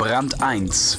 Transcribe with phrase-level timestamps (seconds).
[0.00, 0.98] Brand 1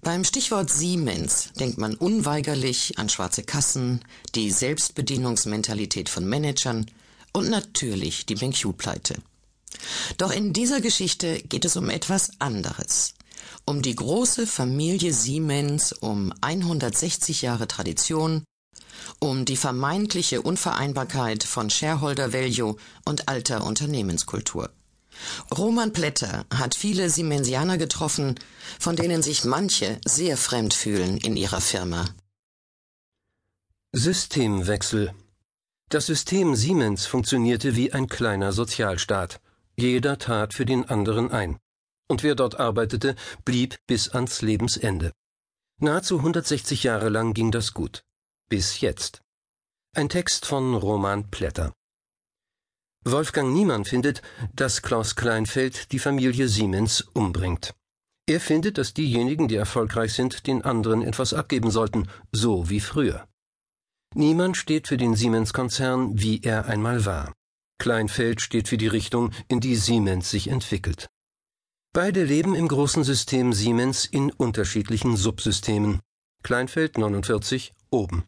[0.00, 4.00] Beim Stichwort Siemens denkt man unweigerlich an schwarze Kassen,
[4.34, 6.86] die Selbstbedienungsmentalität von Managern
[7.34, 9.16] und natürlich die BenQ-Pleite.
[10.16, 13.12] Doch in dieser Geschichte geht es um etwas anderes.
[13.66, 18.42] Um die große Familie Siemens, um 160 Jahre Tradition,
[19.18, 24.70] um die vermeintliche Unvereinbarkeit von Shareholder Value und alter Unternehmenskultur.
[25.56, 28.34] Roman Plätter hat viele Siemensianer getroffen,
[28.78, 32.06] von denen sich manche sehr fremd fühlen in ihrer Firma.
[33.92, 35.12] Systemwechsel
[35.90, 39.40] Das System Siemens funktionierte wie ein kleiner Sozialstaat.
[39.76, 41.58] Jeder tat für den anderen ein.
[42.08, 45.12] Und wer dort arbeitete, blieb bis ans Lebensende.
[45.78, 48.02] Nahezu 160 Jahre lang ging das gut.
[48.52, 49.22] Bis jetzt.
[49.96, 51.72] Ein Text von Roman Plätter.
[53.02, 54.20] Wolfgang Niemann findet,
[54.54, 57.72] dass Klaus Kleinfeld die Familie Siemens umbringt.
[58.28, 63.26] Er findet, dass diejenigen, die erfolgreich sind, den anderen etwas abgeben sollten, so wie früher.
[64.14, 67.32] Niemand steht für den Siemens-Konzern, wie er einmal war.
[67.78, 71.08] Kleinfeld steht für die Richtung, in die Siemens sich entwickelt.
[71.94, 76.00] Beide leben im großen System Siemens in unterschiedlichen Subsystemen.
[76.42, 78.24] Kleinfeld 49 oben.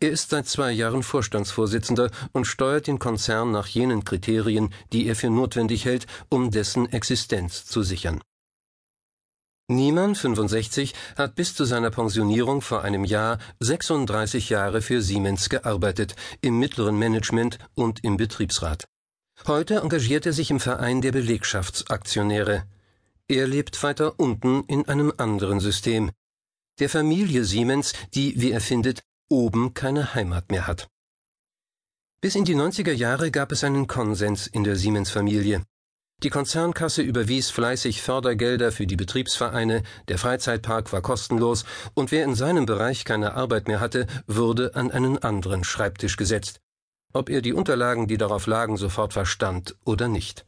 [0.00, 5.16] Er ist seit zwei Jahren Vorstandsvorsitzender und steuert den Konzern nach jenen Kriterien, die er
[5.16, 8.20] für notwendig hält, um dessen Existenz zu sichern.
[9.68, 16.14] Niemann, 65, hat bis zu seiner Pensionierung vor einem Jahr 36 Jahre für Siemens gearbeitet,
[16.40, 18.84] im mittleren Management und im Betriebsrat.
[19.46, 22.62] Heute engagiert er sich im Verein der Belegschaftsaktionäre.
[23.26, 26.12] Er lebt weiter unten in einem anderen System,
[26.78, 30.88] der Familie Siemens, die, wie er findet, oben keine Heimat mehr hat.
[32.20, 35.62] Bis in die 90er Jahre gab es einen Konsens in der Siemens-Familie.
[36.22, 42.34] Die Konzernkasse überwies fleißig Fördergelder für die Betriebsvereine, der Freizeitpark war kostenlos, und wer in
[42.34, 46.60] seinem Bereich keine Arbeit mehr hatte, wurde an einen anderen Schreibtisch gesetzt,
[47.12, 50.46] ob er die Unterlagen, die darauf lagen, sofort verstand oder nicht.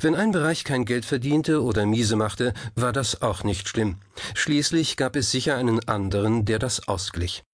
[0.00, 3.98] Wenn ein Bereich kein Geld verdiente oder miese machte, war das auch nicht schlimm.
[4.34, 7.44] Schließlich gab es sicher einen anderen, der das ausglich.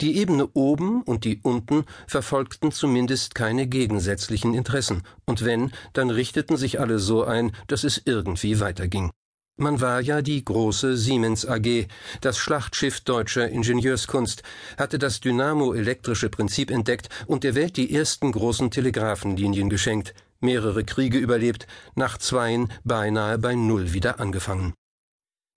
[0.00, 6.56] Die Ebene oben und die unten verfolgten zumindest keine gegensätzlichen Interessen, und wenn, dann richteten
[6.56, 9.10] sich alle so ein, dass es irgendwie weiterging.
[9.60, 11.88] Man war ja die große Siemens AG,
[12.20, 14.44] das Schlachtschiff deutscher Ingenieurskunst,
[14.76, 21.18] hatte das dynamoelektrische Prinzip entdeckt und der Welt die ersten großen Telegrafenlinien geschenkt, mehrere Kriege
[21.18, 21.66] überlebt,
[21.96, 24.74] nach zweien beinahe bei Null wieder angefangen.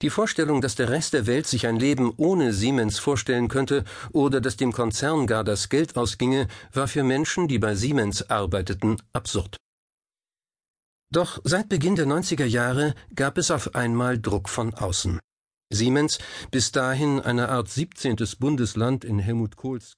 [0.01, 4.41] Die Vorstellung, dass der Rest der Welt sich ein Leben ohne Siemens vorstellen könnte oder
[4.41, 9.57] dass dem Konzern gar das Geld ausginge, war für Menschen, die bei Siemens arbeiteten, absurd.
[11.13, 15.19] Doch seit Beginn der 90er Jahre gab es auf einmal Druck von außen.
[15.71, 16.19] Siemens,
[16.49, 18.15] bis dahin eine Art 17.
[18.39, 19.95] Bundesland in Helmut Kohls